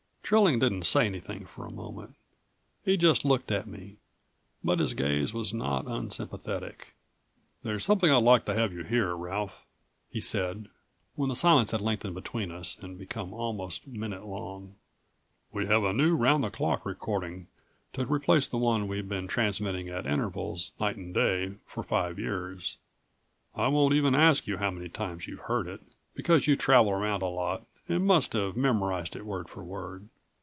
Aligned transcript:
Trilling 0.23 0.59
didn't 0.59 0.83
say 0.83 1.05
anything 1.07 1.45
for 1.45 1.65
a 1.65 1.69
moment. 1.73 2.15
He 2.85 2.95
just 2.95 3.25
looked 3.25 3.51
at 3.51 3.67
me, 3.67 3.97
but 4.63 4.79
his 4.79 4.93
gaze 4.93 5.33
was 5.33 5.53
not 5.53 5.87
unsympathetic. 5.87 6.93
"There's 7.63 7.83
something 7.83 8.09
I'd 8.09 8.23
like 8.23 8.45
to 8.45 8.53
have 8.53 8.71
you 8.71 8.83
hear, 8.85 9.13
Ralph," 9.13 9.65
he 10.09 10.21
said, 10.21 10.69
when 11.15 11.27
the 11.27 11.35
silence 11.35 11.71
had 11.71 11.81
lengthened 11.81 12.15
between 12.15 12.49
us 12.49 12.79
and 12.79 12.97
become 12.97 13.33
almost 13.33 13.85
minute 13.85 14.25
long. 14.25 14.75
"We 15.51 15.65
have 15.65 15.83
a 15.83 15.91
new, 15.91 16.15
round 16.15 16.45
the 16.45 16.49
clock 16.49 16.85
recording 16.85 17.47
to 17.91 18.05
replace 18.05 18.47
the 18.47 18.55
one 18.57 18.87
we've 18.87 19.09
been 19.09 19.27
transmitting 19.27 19.89
at 19.89 20.05
intervals, 20.05 20.71
night 20.79 20.95
and 20.95 21.13
day, 21.13 21.55
for 21.67 21.83
five 21.83 22.17
years. 22.17 22.77
I 23.53 23.67
won't 23.67 23.95
even 23.95 24.15
ask 24.15 24.47
you 24.47 24.55
how 24.59 24.71
many 24.71 24.87
times 24.87 25.27
you've 25.27 25.41
heard 25.49 25.67
it, 25.67 25.81
because 26.15 26.47
you 26.47 26.55
travel 26.55 26.93
around 26.93 27.21
a 27.21 27.25
lot 27.27 27.65
and 27.89 28.05
must 28.07 28.31
have 28.31 28.55
memorized 28.55 29.17
it 29.17 29.25
word 29.25 29.49
for 29.49 29.61
word. 29.61 30.07